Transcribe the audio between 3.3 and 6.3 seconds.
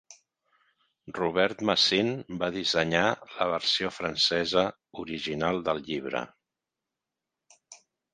la versió francesa original del llibre.